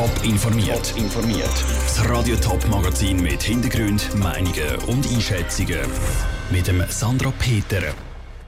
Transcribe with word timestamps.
Top 0.00 0.24
informiert. 0.24 0.94
informiert. 0.96 1.64
Das 1.84 2.08
Radio 2.08 2.34
Top 2.36 2.66
Magazin 2.70 3.20
mit 3.20 3.42
Hintergrund, 3.42 4.08
Meinungen 4.16 4.76
und 4.86 5.06
Einschätzungen 5.12 5.80
mit 6.50 6.68
dem 6.68 6.82
Sandra 6.88 7.30
Peter. 7.38 7.82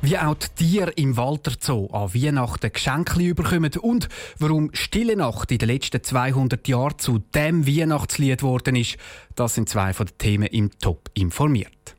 Wie 0.01 0.17
auch 0.17 0.35
die 0.35 0.49
Tiere 0.55 0.93
im 0.93 1.15
Walter 1.19 1.53
Zoo 1.61 1.89
an 1.89 2.15
Weihnachten 2.15 2.73
Geschenke 2.73 3.35
bekommen 3.35 3.71
und 3.83 4.09
warum 4.39 4.71
Stille 4.73 5.15
Nacht 5.15 5.53
in 5.53 5.59
den 5.59 5.69
letzten 5.69 6.03
200 6.03 6.67
Jahren 6.69 6.99
zu 6.99 7.19
dem 7.19 7.67
Weihnachtslied 7.67 8.39
geworden 8.39 8.75
ist, 8.75 8.97
das 9.35 9.55
sind 9.55 9.69
zwei 9.69 9.93
von 9.93 10.07
den 10.07 10.17
Themen 10.17 10.47
im 10.47 10.71
Top 10.79 11.11
informiert. 11.13 11.97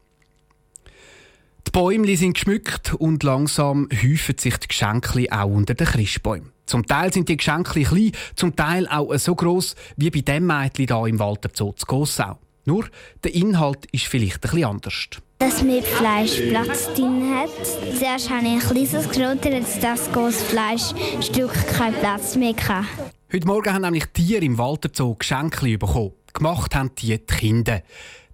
Die 1.68 1.72
Bäume 1.72 2.18
sind 2.18 2.34
geschmückt 2.34 2.96
und 2.96 3.22
langsam 3.22 3.88
häufen 3.94 4.36
sich 4.36 4.58
die 4.58 4.68
Geschenke 4.68 5.28
auch 5.30 5.46
unter 5.46 5.76
den 5.76 5.86
Christbäumen. 5.86 6.53
Zum 6.66 6.86
Teil 6.86 7.11
sind 7.14 7.30
die 7.30 7.38
Geschenke 7.38 7.84
klein, 7.84 8.11
zum 8.36 8.55
Teil 8.55 8.88
auch 8.88 9.13
so 9.18 9.36
gross 9.36 9.75
wie 9.98 10.09
bei 10.09 10.21
dem 10.21 10.48
Mädchen 10.48 10.88
hier 10.88 11.08
im 11.08 11.20
Walter 11.20 11.49
Zoo 11.54 11.73
zu 11.73 11.85
Gossau. 11.85 12.38
Nur 12.66 12.85
der 13.23 13.35
Inhalt 13.35 13.85
ist 13.91 14.05
vielleicht 14.05 14.38
ein 14.38 14.41
bisschen 14.41 14.66
anders 14.66 15.09
dass 15.44 15.62
mit 15.62 15.84
Fleisch 15.84 16.40
Platz 16.49 16.88
drin 16.94 17.35
hat. 17.35 17.49
Zuerst 17.98 18.30
habe 18.30 18.45
ich 18.45 18.54
ein 18.54 18.59
kleines 18.59 19.09
geschaut, 19.09 19.44
jetzt 19.44 19.84
das 19.84 20.09
große 20.13 20.45
Fleischstück 20.45 21.52
keinen 21.68 21.95
Platz 21.95 22.38
mehr 22.38 22.54
gehabt. 22.54 22.88
Heute 23.32 23.48
Morgen 23.48 23.73
haben 23.73 23.82
nämlich 23.82 24.05
Tiere 24.13 24.45
im 24.45 24.57
Walter 24.57 24.90
Zoo 24.93 25.16
Geschenke 25.16 25.77
bekommen. 25.77 26.13
Gemacht 26.34 26.73
haben 26.76 26.91
die, 26.98 27.18
die 27.18 27.26
Kinder. 27.26 27.82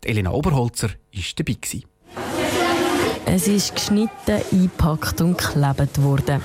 Die 0.03 0.09
Elena 0.09 0.29
Oberholzer 0.29 0.89
war 0.89 1.23
dabei. 1.35 1.57
Es 3.25 3.47
ist 3.47 3.75
geschnitten, 3.75 4.41
eingepackt 4.51 5.21
und 5.21 5.37
geklebt 5.37 6.03
worden. 6.03 6.41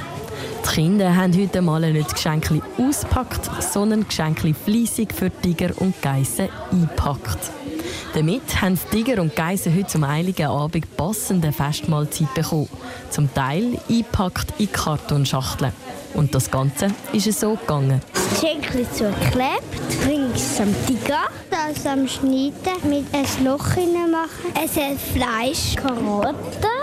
Die 0.67 0.71
Kinder 0.71 1.15
haben 1.15 1.37
heute 1.39 1.63
mal 1.63 1.93
nicht 1.93 2.15
Geschenke 2.15 2.61
ausgepackt, 2.79 3.51
sondern 3.63 4.07
Geschenke 4.09 4.55
fleissig 4.55 5.13
für 5.13 5.31
Tiger 5.31 5.71
und 5.77 6.01
Geissen 6.03 6.49
eingepackt. 6.73 7.51
Damit 8.15 8.63
haben 8.63 8.79
Tiger 8.91 9.21
und 9.21 9.35
Geissen 9.37 9.75
heute 9.75 9.89
zum 9.89 10.07
Heiligen 10.07 10.47
Abend 10.47 10.97
passende 10.97 11.53
Festmahlzeit 11.53 12.33
bekommen. 12.35 12.69
Zum 13.11 13.33
Teil 13.35 13.79
eingepackt 13.89 14.55
in 14.59 14.73
Kartonschachteln. 14.73 15.73
Und 16.15 16.35
das 16.35 16.51
Ganze 16.51 16.89
ist 17.13 17.27
es 17.27 17.41
so 17.41 17.57
gegangen. 17.57 18.01
Das 18.13 18.41
Schenkli 18.41 18.87
zugeklebt, 18.93 20.07
rings 20.07 20.61
am 20.61 20.75
Tiger, 20.87 21.29
das 21.51 21.85
am 21.87 22.07
Schneiden, 22.07 22.55
mit 22.89 23.05
einem 23.13 23.45
Loch 23.45 23.77
machen. 24.11 24.53
Es 24.55 24.77
hat 24.77 24.99
Fleisch, 25.13 25.75
Karotten, 25.75 26.74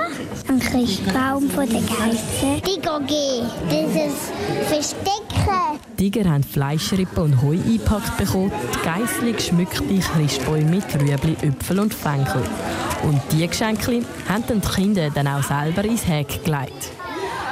ein 0.51 0.59
Christbaum 0.59 1.49
von 1.49 1.67
den 1.67 1.85
Geissen. 1.85 2.61
Tiger 2.61 2.99
G, 3.07 3.13
dieses 3.69 4.31
Verstecken. 4.67 5.79
Tiger 5.95 6.29
haben 6.29 6.43
Fleischrippen 6.43 7.23
und 7.23 7.41
Heu 7.41 7.53
eingepackt 7.53 8.17
bekommen, 8.17 8.51
die 8.73 8.85
Geissli 8.85 9.31
geschmückte 9.31 9.99
Christbäume 9.99 10.65
mit 10.65 10.83
Rüebli, 10.99 11.37
Äpfel 11.41 11.79
und 11.79 11.93
Fenkel. 11.93 12.43
Und 13.03 13.21
diese 13.31 13.47
Geschenke 13.47 14.01
haben 14.27 14.43
die 14.49 14.59
Kinder 14.59 15.09
dann 15.09 15.27
auch 15.27 15.43
selber 15.43 15.85
ins 15.85 16.05
Heg 16.05 16.43
gelegt. 16.43 16.91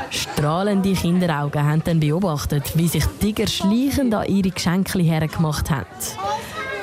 Strahlende 0.10 0.94
Kinderaugen 0.94 1.64
haben 1.64 1.84
dann 1.86 2.00
beobachtet, 2.02 2.76
wie 2.76 2.88
sich 2.88 3.06
Tiger 3.22 3.48
schleichend 3.48 4.14
an 4.14 4.28
ihre 4.28 4.50
Geschenke 4.50 5.00
hergemacht 5.00 5.70
haben. 5.70 5.86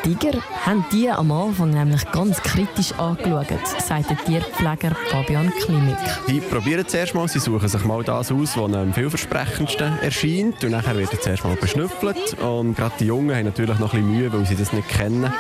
Tiger 0.07 0.41
haben 0.65 0.85
die 0.93 1.11
am 1.11 1.33
Anfang 1.33 1.71
nämlich 1.71 2.09
ganz 2.13 2.41
kritisch 2.41 2.93
angeschaut, 2.93 3.47
sagt 3.85 4.09
der 4.09 4.17
Tierpfleger 4.17 4.95
Fabian 5.11 5.51
Klimik. 5.51 5.97
Sie 6.29 6.39
probieren 6.39 6.87
zuerst 6.87 7.17
mal, 7.17 7.27
sie 7.27 7.41
suchen 7.41 7.67
sich 7.67 7.85
mal 7.85 8.05
das 8.05 8.31
aus, 8.31 8.57
was 8.57 8.73
am 8.73 8.95
vielversprechendsten 8.95 9.99
erscheint. 9.99 10.63
Und 10.63 10.71
nachher 10.71 10.97
wird 10.97 11.11
zuerst 11.21 11.43
mal 11.43 11.57
beschnüffelt. 11.57 12.39
Und 12.41 12.77
gerade 12.77 12.95
die 13.01 13.07
Jungen 13.07 13.35
haben 13.35 13.47
natürlich 13.47 13.81
noch 13.81 13.95
ein 13.95 14.03
bisschen 14.03 14.17
Mühe, 14.17 14.33
weil 14.33 14.47
sie 14.47 14.55
das 14.55 14.73
nicht 14.73 14.89
kennen, 14.89 15.33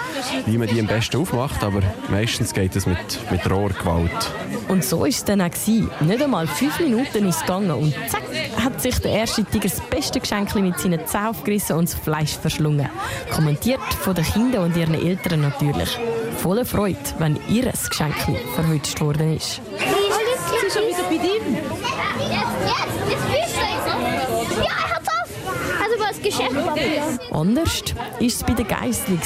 wie 0.46 0.58
man 0.58 0.66
die 0.66 0.80
am 0.80 0.88
besten 0.88 1.18
aufmacht. 1.18 1.62
Aber 1.62 1.80
meistens 2.08 2.52
geht 2.52 2.74
es 2.74 2.86
mit, 2.86 2.98
mit 3.30 3.48
Rohrgewalt. 3.48 4.32
Und 4.66 4.82
so 4.82 4.98
war 4.98 5.06
es 5.06 5.24
dann 5.24 5.42
auch. 5.42 5.46
Nicht 6.00 6.22
einmal 6.22 6.48
fünf 6.48 6.80
Minuten 6.80 7.28
ist 7.28 7.36
es 7.36 7.40
gegangen 7.42 7.70
und 7.70 7.94
zack, 8.08 8.22
hat 8.64 8.80
sich 8.80 8.98
der 8.98 9.12
erste 9.12 9.44
Tiger 9.44 9.68
das 9.68 9.80
beste 9.80 10.18
Geschenk 10.18 10.52
mit 10.56 10.76
seinen 10.80 11.06
Zähnen 11.06 11.26
aufgerissen 11.26 11.76
und 11.76 11.88
das 11.88 11.94
Fleisch 11.94 12.36
verschlungen. 12.36 12.88
Kommentiert 13.30 13.80
von 14.00 14.14
den 14.14 14.24
Kindern 14.24 14.55
und 14.60 14.76
ihren 14.76 14.94
Eltern 14.94 15.40
natürlich. 15.40 15.98
Voller 16.38 16.64
Freude, 16.64 16.98
wenn 17.18 17.38
ihr 17.48 17.66
Geschenk 17.88 18.14
verwünscht 18.54 19.00
worden 19.00 19.36
ist. 19.36 19.60
Sie 19.68 20.66
ist 20.66 20.74
schon 20.74 20.82
wieder 20.82 21.02
bei 21.08 21.18
dir. 21.18 21.40
Jetzt, 22.28 22.54
jetzt, 23.32 23.32
jetzt 23.32 23.56
Ja, 24.56 24.64
er 24.64 24.96
hat's 24.96 25.08
auf. 25.08 25.28
Also 25.82 26.00
was 26.00 26.22
Geschenk 26.22 26.56
Anders 27.30 27.82
war 27.94 28.26
es 28.26 28.42
bei 28.42 28.52
den 28.54 28.66
Geissli. 28.66 29.18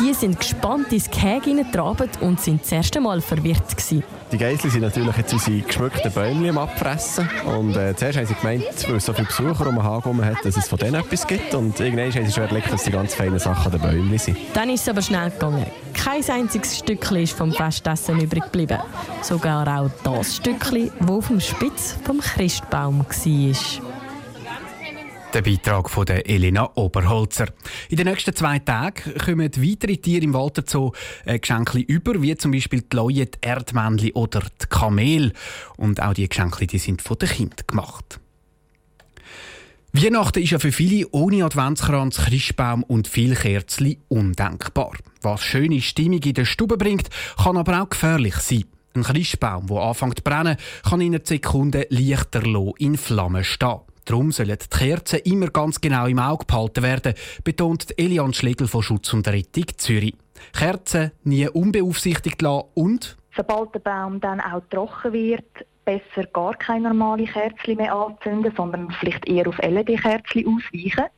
Die 0.00 0.14
sind 0.14 0.38
gespannt 0.38 0.92
ins 0.92 1.10
Gehege 1.10 1.46
hineingetraben 1.46 2.10
und 2.20 2.40
sind 2.40 2.62
das 2.62 2.72
erste 2.72 3.00
Mal 3.00 3.20
verwirrt. 3.20 3.68
Gewesen. 3.68 4.04
Die 4.30 4.36
Geissli 4.36 4.68
sind 4.68 4.82
natürlich 4.82 5.16
jetzt 5.16 5.32
unsere 5.32 5.60
geschmückten 5.60 6.12
Bäume 6.12 6.50
am 6.50 6.58
Abfressen. 6.58 7.28
Und 7.46 7.74
äh, 7.76 7.96
zuerst 7.96 8.18
haben 8.18 8.26
sie 8.26 8.34
gemeint, 8.34 8.64
weil 8.86 8.96
es 8.96 9.06
so 9.06 9.14
viele 9.14 9.26
Besucher 9.26 9.66
um 9.66 9.76
den 10.18 10.24
hat, 10.26 10.44
dass 10.44 10.56
es 10.56 10.68
von 10.68 10.78
denen 10.78 10.96
etwas 10.96 11.26
gibt. 11.26 11.54
Und 11.54 11.80
irgendwann 11.80 12.12
haben 12.12 12.26
sie 12.26 12.32
schon 12.32 12.44
erlebt, 12.44 12.70
dass 12.70 12.84
die 12.84 12.90
ganz 12.90 13.14
feinen 13.14 13.38
Sachen 13.38 13.72
an 13.72 13.80
den 13.80 13.80
Bäumen 13.80 14.18
sind. 14.18 14.36
Dann 14.52 14.68
ist 14.68 14.82
es 14.82 14.88
aber 14.90 15.00
schnell 15.00 15.30
gegangen. 15.30 15.64
Kein 15.94 16.22
einziges 16.28 16.78
Stückchen 16.78 17.16
ist 17.16 17.32
vom 17.32 17.52
Festessen 17.52 18.20
übrig 18.20 18.44
geblieben. 18.44 18.78
Sogar 19.22 19.66
auch 19.66 19.90
das 20.04 20.36
Stückchen, 20.36 20.90
das 21.00 21.10
auf 21.10 21.28
dem 21.28 21.40
Spitz 21.40 21.96
vom 22.04 22.20
Christbaum 22.20 23.00
war. 23.00 23.87
Der 25.34 25.42
Beitrag 25.42 25.90
von 25.90 26.06
der 26.06 26.26
Elena 26.26 26.70
Oberholzer. 26.74 27.48
In 27.90 27.98
den 27.98 28.06
nächsten 28.06 28.34
zwei 28.34 28.60
Tagen 28.60 29.14
kommen 29.18 29.50
weitere 29.56 29.98
Tiere 29.98 30.24
im 30.24 30.32
Walter 30.32 30.62
Zoo 30.66 30.92
äh, 31.26 31.38
Geschenke 31.38 31.80
über, 31.80 32.22
wie 32.22 32.34
zum 32.36 32.50
Beispiel 32.50 32.80
die 32.80 32.96
Leue, 32.96 33.26
die 33.26 33.38
Erdmännchen 33.42 34.12
oder 34.12 34.40
die 34.40 34.66
Kamel. 34.70 35.34
Und 35.76 36.00
auch 36.00 36.14
die 36.14 36.26
Geschenke 36.26 36.66
die 36.66 36.78
sind 36.78 37.02
von 37.02 37.18
den 37.18 37.28
Kindern 37.28 37.66
gemacht. 37.66 38.20
Weihnachten 39.92 40.42
ist 40.42 40.50
ja 40.50 40.58
für 40.58 40.72
viele 40.72 41.06
ohne 41.10 41.44
Adventskranz, 41.44 42.16
Christbaum 42.24 42.82
und 42.82 43.06
viel 43.06 43.34
Kerzli 43.34 43.98
undenkbar. 44.08 44.92
Was 45.20 45.42
schöne 45.42 45.82
Stimmung 45.82 46.22
in 46.22 46.34
der 46.34 46.46
Stube 46.46 46.78
bringt, 46.78 47.10
kann 47.36 47.58
aber 47.58 47.82
auch 47.82 47.90
gefährlich 47.90 48.36
sein. 48.36 48.64
Ein 48.94 49.02
Christbaum, 49.02 49.66
der 49.66 49.76
anfängt 49.76 50.18
zu 50.18 50.24
brennen, 50.24 50.56
kann 50.88 51.02
in 51.02 51.14
einer 51.14 51.24
Sekunde 51.24 51.86
lichterloh 51.90 52.74
in 52.78 52.96
Flammen 52.96 53.44
stehen. 53.44 53.80
Darum 54.08 54.32
sollen 54.32 54.56
die 54.56 54.78
Kerzen 54.78 55.18
immer 55.24 55.48
ganz 55.48 55.82
genau 55.82 56.06
im 56.06 56.18
Auge 56.18 56.46
behalten 56.46 56.82
werden, 56.82 57.12
betont 57.44 57.92
Elian 57.98 58.32
Schlegel 58.32 58.66
von 58.66 58.82
Schutz 58.82 59.12
und 59.12 59.28
Rettung 59.28 59.66
Zürich. 59.76 60.14
Kerzen 60.56 61.12
nie 61.24 61.46
unbeaufsichtigt 61.46 62.40
lassen 62.40 62.68
und 62.72 63.18
Sobald 63.36 63.74
der 63.74 63.80
Baum 63.80 64.18
dann 64.18 64.40
auch 64.40 64.62
trocken 64.70 65.12
wird, 65.12 65.44
besser 65.84 66.26
gar 66.32 66.54
keine 66.54 66.88
normale 66.88 67.26
Kerzen 67.26 67.76
mehr 67.76 67.94
anzünden, 67.94 68.50
sondern 68.56 68.90
vielleicht 68.98 69.28
eher 69.28 69.46
auf 69.46 69.58
LED-Kerzen 69.58 70.46
ausweichen. 70.46 71.10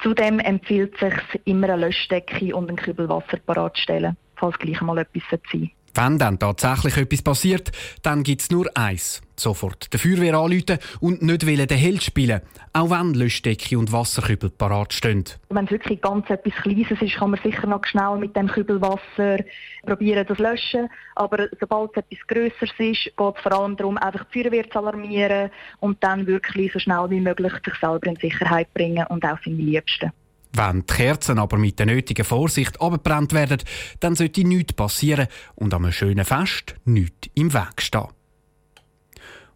Zudem 0.00 0.38
empfiehlt 0.38 0.94
es 0.94 1.00
sich, 1.00 1.40
immer 1.44 1.70
eine 1.70 1.86
Löschdecke 1.86 2.54
und 2.54 2.68
einen 2.68 2.76
Kübel 2.76 3.08
Wasser 3.08 3.38
parat 3.44 3.74
zu 3.76 3.82
stellen, 3.82 4.16
falls 4.36 4.56
gleich 4.60 4.80
mal 4.80 4.98
etwas 4.98 5.24
sein 5.50 5.72
wenn 5.96 6.18
dann 6.18 6.38
tatsächlich 6.38 6.96
etwas 6.96 7.22
passiert, 7.22 7.72
dann 8.02 8.22
gibt 8.22 8.42
es 8.42 8.50
nur 8.50 8.66
eins. 8.74 9.22
Sofort 9.38 9.92
der 9.92 10.00
Feuerwehr 10.00 10.34
anrufen 10.34 10.78
und 11.00 11.20
nicht 11.20 11.42
den 11.42 11.68
Held 11.68 12.02
spielen, 12.02 12.40
auch 12.72 12.88
wenn 12.88 13.12
Löschdecke 13.12 13.78
und 13.78 13.92
Wasserkübel 13.92 14.48
parat 14.48 14.94
stehen. 14.94 15.24
Wenn 15.50 15.66
es 15.66 15.70
wirklich 15.70 16.00
ganz 16.00 16.30
etwas 16.30 16.54
Kleines 16.54 16.90
ist, 16.90 17.16
kann 17.16 17.30
man 17.32 17.40
sicher 17.42 17.66
noch 17.66 17.84
schnell 17.84 18.16
mit 18.16 18.34
dem 18.34 18.48
Kübel 18.48 18.80
Wasser 18.80 19.38
probieren, 19.84 20.26
das 20.26 20.38
löschen. 20.38 20.88
Aber 21.16 21.48
sobald 21.60 21.90
es 21.90 21.96
etwas 21.98 22.26
Größeres 22.28 22.70
ist, 22.78 23.04
geht 23.04 23.36
es 23.36 23.42
vor 23.42 23.52
allem 23.52 23.76
darum, 23.76 23.98
einfach 23.98 24.24
die 24.32 24.42
Feuerwehr 24.42 24.70
zu 24.70 24.78
alarmieren 24.78 25.50
und 25.80 26.02
dann 26.02 26.26
wirklich 26.26 26.72
so 26.72 26.78
schnell 26.78 27.10
wie 27.10 27.20
möglich 27.20 27.52
sich 27.62 27.74
selber 27.74 28.06
in 28.06 28.16
Sicherheit 28.16 28.72
bringen 28.72 29.06
und 29.08 29.24
auch 29.24 29.38
seine 29.44 29.56
Liebsten. 29.56 30.12
Wenn 30.56 30.86
die 30.86 30.94
Kerzen 30.94 31.38
aber 31.38 31.58
mit 31.58 31.78
der 31.78 31.86
nötigen 31.86 32.24
Vorsicht 32.24 32.80
abgebrannt 32.80 33.32
werden, 33.34 33.62
dann 34.00 34.14
sollte 34.14 34.42
nichts 34.44 34.72
passieren 34.72 35.26
und 35.54 35.74
am 35.74 35.92
schönen 35.92 36.24
Fest 36.24 36.74
nichts 36.84 37.28
im 37.34 37.52
Weg 37.52 37.82
stehen. 37.82 38.08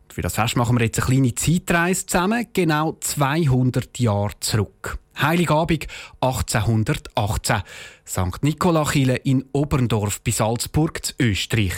Und 0.03 0.13
für 0.13 0.23
das 0.23 0.35
Fest 0.35 0.57
machen 0.57 0.79
wir 0.79 0.85
jetzt 0.85 0.99
eine 0.99 1.07
kleine 1.07 1.35
Zeitreise 1.35 2.07
zusammen, 2.07 2.49
genau 2.53 2.99
200 3.01 3.99
Jahre 3.99 4.39
zurück. 4.41 4.99
Heiligabend 5.21 5.87
1818. 6.21 7.63
St. 8.07 8.43
Nikolachille 8.43 9.17
in 9.17 9.45
Oberndorf 9.53 10.21
bei 10.23 10.33
Salzburg 10.33 11.05
zu 11.05 11.15
Österreich. 11.19 11.75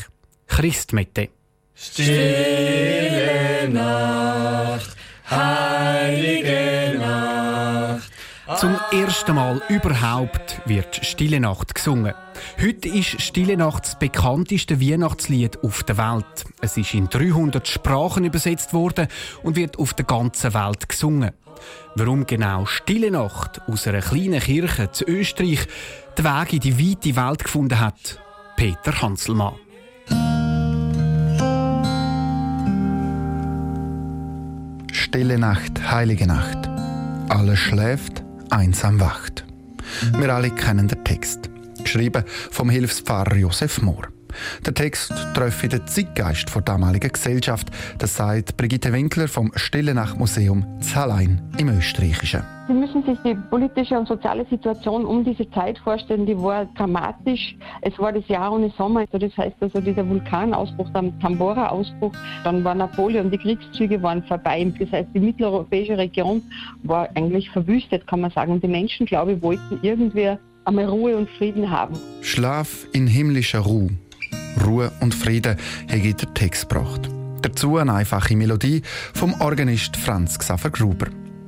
Christmette. 0.47 1.29
Stille 1.75 3.69
Nacht, 3.71 4.97
heilige 5.31 6.99
Nacht. 6.99 7.42
Zum 8.57 8.77
ersten 8.91 9.37
Mal 9.37 9.63
überhaupt 9.69 10.63
wird 10.67 10.97
Stille 11.07 11.39
Nacht 11.39 11.77
gesungen. 11.77 12.13
Heute 12.61 12.89
ist 12.89 13.21
Stille 13.23 13.57
Nacht 13.57 13.85
das 13.85 13.99
bekannteste 14.01 14.81
Weihnachtslied 14.81 15.63
auf 15.63 15.85
der 15.85 15.97
Welt. 15.97 16.45
Es 16.61 16.77
ist 16.77 16.93
in 16.93 17.09
300 17.09 17.69
Sprachen 17.69 18.25
übersetzt 18.25 18.75
worden 18.75 19.07
und 19.45 19.55
wird 19.55 19.79
auf 19.79 19.95
der 19.95 20.07
ganzen 20.07 20.55
Welt 20.55 20.89
gesungen. 20.89 21.31
Warum 21.95 22.27
genau 22.27 22.67
Stille 22.67 23.13
Nacht 23.13 23.61
aus 23.69 23.87
einer 23.87 24.01
kleinen 24.01 24.41
Kirche 24.41 24.91
zu 24.91 25.05
Österreich 25.05 25.61
den 26.19 26.25
Weg 26.25 26.53
in 26.53 26.61
die 26.61 26.79
weite 26.79 27.17
Welt 27.17 27.45
gefunden 27.45 27.79
hat, 27.79 28.21
Peter 28.57 29.01
Hanselmann. 29.01 29.55
Stille 34.91 35.39
Nacht, 35.39 35.91
heilige 35.91 36.27
Nacht. 36.27 36.69
Alles 37.29 37.61
schläft, 37.61 38.22
einsam 38.53 39.01
wacht. 39.01 39.45
Wir 40.17 40.35
alle 40.35 40.51
kennen 40.51 40.89
den 40.89 41.05
Text. 41.05 41.51
Geschrieben 41.83 42.25
vom 42.51 42.71
Hilfspfarrer 42.71 43.37
Josef 43.37 43.83
Mohr. 43.83 44.09
Der 44.67 44.75
Text 44.75 45.13
treffe 45.35 45.69
den 45.69 45.87
Zeitgeist 45.87 46.55
der 46.55 46.63
damaligen 46.63 47.13
Gesellschaft, 47.13 47.69
das 47.99 48.17
sagt 48.17 48.57
Brigitte 48.57 48.93
Winkler 48.93 49.29
vom 49.29 49.53
Stille 49.57 49.95
Nacht 49.95 50.19
Museum 50.19 50.65
Zallein 50.81 51.41
im 51.59 51.69
Österreichischen. 51.69 52.43
Sie 52.69 52.75
müssen 52.75 53.05
sich 53.05 53.19
die 53.25 53.35
politische 53.51 53.99
und 53.99 54.07
soziale 54.07 54.47
Situation 54.49 55.05
um 55.05 55.25
diese 55.25 55.51
Zeit 55.51 55.79
vorstellen, 55.79 56.27
die 56.27 56.39
war 56.39 56.65
dramatisch. 56.77 57.57
Es 57.81 57.99
war 57.99 58.13
das 58.13 58.27
Jahr 58.29 58.53
ohne 58.53 58.71
Sommer, 58.79 59.05
das 59.07 59.37
heißt 59.37 59.57
also 59.61 59.81
dieser 59.81 60.09
Vulkanausbruch, 60.09 60.89
der 60.91 61.13
Tambora-Ausbruch, 61.21 62.13
dann 62.45 62.63
war 62.63 62.75
Napoleon, 62.75 63.31
die 63.31 63.39
Kriegszüge 63.39 64.01
waren 64.03 64.23
vorbei. 64.25 64.73
Das 64.79 64.91
heißt, 64.93 65.09
die 65.13 65.21
mitteleuropäische 65.21 65.99
Region 65.99 66.43
war 66.85 67.09
eigentlich 67.15 67.51
verwüstet, 67.51 68.07
kann 68.07 68.21
man 68.21 68.31
sagen. 68.31 68.53
Und 68.53 68.63
die 68.63 68.69
Menschen, 68.69 69.07
glaube 69.07 69.33
ich, 69.33 69.43
wollten 69.43 69.81
irgendwie 69.83 70.37
einmal 70.65 70.87
Ruhe 70.87 71.17
und 71.17 71.29
Frieden 71.31 71.71
haben. 71.71 71.95
Schlaf 72.21 72.87
in 72.93 73.07
himmlischer 73.07 73.61
Ruhe. 73.61 73.91
Ruhe 74.65 74.93
und 75.01 75.15
Frieden 75.15 75.57
hat 75.91 76.03
der 76.23 76.35
Text 76.35 76.69
gebracht. 76.69 77.09
Dazu 77.43 77.77
eine 77.77 77.95
einfache 77.95 78.37
Melodie 78.37 78.83
vom 79.15 79.35
Organist 79.41 79.97
Franz 79.97 80.39
Xaver 80.39 80.71
Gruber. 80.71 81.07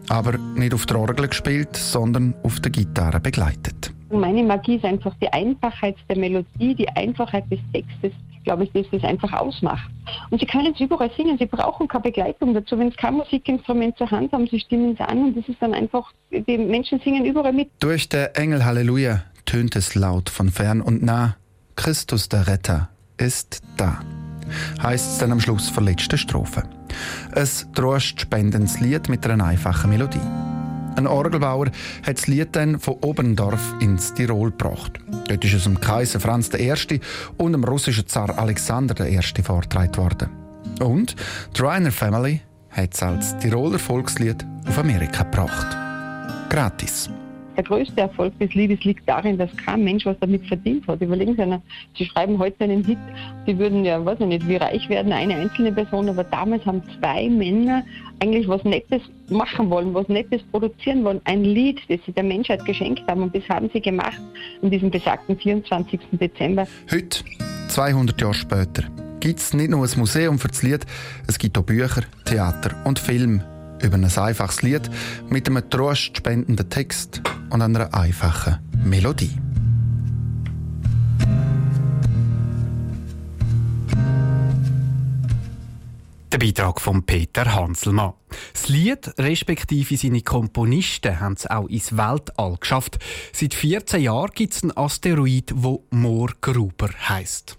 Aber 0.09 0.37
nicht 0.39 0.75
auf 0.75 0.87
der 0.87 0.99
Orgel 0.99 1.29
gespielt, 1.29 1.77
sondern 1.77 2.35
auf 2.43 2.61
der 2.61 2.73
Gitarre 2.73 3.21
begleitet. 3.21 3.93
Meine 4.11 4.43
Magie 4.43 4.77
ist 4.77 4.85
einfach 4.85 5.15
die 5.21 5.33
Einfachheit 5.33 5.97
der 6.09 6.19
Melodie, 6.19 6.75
die 6.75 6.89
Einfachheit 6.89 7.51
des 7.51 7.59
Textes, 7.73 8.12
glaube 8.45 8.65
ich, 8.65 8.73
dass 8.73 8.87
das 8.91 9.03
einfach 9.03 9.33
ausmacht. 9.33 9.91
Und 10.31 10.41
Sie 10.41 10.47
können 10.47 10.73
es 10.75 10.81
überall 10.81 11.11
singen, 11.17 11.39
Sie 11.39 11.47
brauchen 11.47 11.89
keine 11.89 12.03
Begleitung 12.03 12.55
dazu. 12.55 12.79
Wenn 12.79 12.91
Sie 12.91 12.97
kein 12.97 13.15
Musikinstrument 13.15 13.97
zur 13.97 14.11
Hand 14.11 14.33
haben, 14.33 14.47
Sie 14.47 14.61
stimmen 14.61 14.97
es 14.99 15.01
an 15.01 15.25
und 15.25 15.37
das 15.37 15.49
ist 15.49 15.61
dann 15.61 15.75
einfach, 15.75 16.12
die 16.31 16.59
Menschen 16.59 17.01
singen 17.01 17.25
überall 17.25 17.53
mit. 17.53 17.71
Durch 17.81 18.09
der 18.09 18.37
Engel 18.39 18.65
Halleluja 18.65 19.23
tönt 19.47 19.75
es 19.75 19.95
laut 19.95 20.29
von 20.29 20.51
fern 20.51 20.81
und 20.81 21.03
nah. 21.03 21.37
Christus 21.77 22.29
der 22.29 22.47
Retter 22.47 22.89
ist 23.17 23.63
da. 23.77 24.01
Heißt 24.83 25.13
es 25.13 25.19
dann 25.19 25.33
am 25.33 25.41
Schluss 25.41 25.73
der 25.73 25.83
letzten 25.83 26.19
Strophe. 26.19 26.65
Ein 27.35 27.49
trostspendendes 27.75 28.81
Lied 28.81 29.09
mit 29.09 29.27
einer 29.27 29.45
einfachen 29.45 29.91
Melodie. 29.91 30.21
Ein 30.97 31.07
Orgelbauer 31.07 31.71
hat 32.07 32.19
das 32.19 32.27
Lied 32.29 32.55
dann 32.55 32.79
von 32.79 32.95
Oberndorf 33.01 33.75
ins 33.81 34.15
Tirol 34.15 34.51
gebracht. 34.51 34.93
Dort 35.29 35.45
ist 35.45 35.55
es 35.55 35.65
dem 35.65 35.81
Kaiser 35.81 36.21
Franz 36.21 36.51
I. 36.55 37.01
und 37.37 37.53
dem 37.53 37.65
russischen 37.65 38.07
Zar 38.07 38.39
Alexander 38.39 39.09
I. 39.09 39.21
vorgetragen 39.43 39.97
worden. 39.97 40.29
Und 40.81 41.17
die 41.57 41.63
Reiner 41.63 41.91
Family 41.91 42.43
hat 42.71 42.95
es 42.95 43.03
als 43.03 43.39
Tiroler 43.39 43.79
Volkslied 43.79 44.45
auf 44.67 44.79
Amerika 44.79 45.25
gebracht. 45.25 45.77
Gratis. 46.49 47.11
Der 47.56 47.65
größte 47.65 48.01
Erfolg 48.01 48.39
des 48.39 48.53
Liedes 48.55 48.83
liegt 48.85 49.09
darin, 49.09 49.39
dass 49.39 49.55
kein 49.56 49.85
Mensch 49.85 50.05
was 50.06 50.17
damit 50.21 50.47
verdient 50.47 50.87
hat. 50.89 51.01
Überlegen 51.01 51.37
Sie, 51.37 51.59
Sie 51.97 52.05
schreiben 52.05 52.39
heute 52.39 52.65
einen 52.65 52.85
Hit, 52.85 52.99
Sie 53.47 53.59
würden 53.59 53.85
ja, 53.85 54.05
weiß 54.05 54.19
ich 54.21 54.27
nicht, 54.27 54.49
wie 54.49 54.56
reich 54.56 54.89
werden, 54.89 55.12
eine 55.12 55.37
einzelne 55.37 55.73
Person, 55.73 56.09
aber 56.09 56.25
damals 56.25 56.65
haben 56.67 56.83
zwei 56.99 57.29
Männer 57.29 57.85
eigentlich 58.21 58.49
was 58.49 58.65
Nettes 58.65 59.03
machen 59.29 59.71
wollen, 59.71 59.95
was 59.95 60.09
Nettes 60.09 60.43
produzieren 60.51 61.05
wollen. 61.05 61.21
Ein 61.25 61.45
Lied, 61.45 61.81
das 61.89 62.01
sie 62.06 62.12
der 62.12 62.25
Menschheit 62.25 62.65
geschenkt 62.65 63.03
haben 63.09 63.23
und 63.23 63.35
das 63.35 63.49
haben 63.49 63.71
sie 63.73 63.81
gemacht 63.81 64.21
an 64.62 64.71
diesem 64.71 64.91
besagten 64.91 65.39
24. 65.39 66.01
Dezember. 66.12 66.67
Heute, 66.91 67.25
200 67.69 68.21
Jahre 68.21 68.35
später, 68.35 68.85
gibt 69.21 69.39
es 69.39 69.55
nicht 69.55 69.71
nur 69.71 69.85
ein 69.85 69.99
Museum 69.99 70.39
für 70.39 70.49
das 70.49 70.62
Lied, 70.62 70.85
es 71.27 71.39
gibt 71.39 71.56
auch 71.59 71.62
Bücher, 71.62 72.03
Theater 72.25 72.75
und 72.85 72.99
Film 72.99 73.43
über 73.85 73.97
ein 73.97 74.05
einfaches 74.05 74.63
Lied 74.63 74.91
mit 75.29 75.49
einem 75.49 75.69
trostspendenden 75.69 76.69
Text 76.71 77.23
und 77.51 77.63
einer 77.63 77.95
einfachen 77.95 78.59
Melodie. 78.85 79.39
Der 86.33 86.39
Beitrag 86.39 86.81
von 86.81 87.05
Peter 87.05 87.55
Hanselmann. 87.55 88.15
Das 88.53 88.69
Lied 88.69 89.13
respektive 89.19 89.97
seine 89.97 90.23
Komponisten 90.23 91.21
haben 91.21 91.35
es 91.35 91.47
auch 91.47 91.69
ins 91.69 91.97
Weltall 91.97 92.57
geschafft. 92.59 92.99
Seit 93.33 93.55
14 93.55 94.03
Jahren 94.03 94.33
gibt 94.35 94.55
es 94.55 94.63
einen 94.65 94.77
Asteroid, 94.77 95.51
der 95.51 95.79
Moorgruber 95.91 96.91
heisst. 97.09 97.59